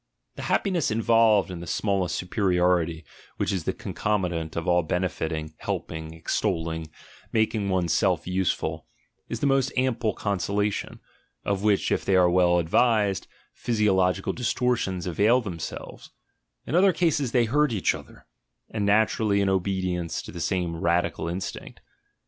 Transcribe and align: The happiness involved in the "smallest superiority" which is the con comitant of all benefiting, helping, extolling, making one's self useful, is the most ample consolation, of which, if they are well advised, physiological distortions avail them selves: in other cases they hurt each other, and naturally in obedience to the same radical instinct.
The 0.33 0.41
happiness 0.49 0.89
involved 0.89 1.51
in 1.51 1.59
the 1.59 1.67
"smallest 1.67 2.15
superiority" 2.15 3.05
which 3.37 3.53
is 3.53 3.65
the 3.65 3.71
con 3.73 3.93
comitant 3.93 4.55
of 4.55 4.67
all 4.67 4.81
benefiting, 4.81 5.53
helping, 5.59 6.11
extolling, 6.15 6.89
making 7.31 7.69
one's 7.69 7.93
self 7.93 8.25
useful, 8.25 8.87
is 9.29 9.41
the 9.41 9.45
most 9.45 9.71
ample 9.77 10.13
consolation, 10.15 11.01
of 11.45 11.61
which, 11.61 11.91
if 11.91 12.03
they 12.03 12.15
are 12.15 12.31
well 12.31 12.57
advised, 12.57 13.27
physiological 13.53 14.33
distortions 14.33 15.05
avail 15.05 15.39
them 15.39 15.59
selves: 15.59 16.09
in 16.65 16.73
other 16.73 16.93
cases 16.93 17.31
they 17.31 17.45
hurt 17.45 17.71
each 17.71 17.93
other, 17.93 18.25
and 18.71 18.87
naturally 18.87 19.39
in 19.39 19.49
obedience 19.49 20.23
to 20.23 20.31
the 20.31 20.39
same 20.41 20.77
radical 20.77 21.27
instinct. 21.27 21.79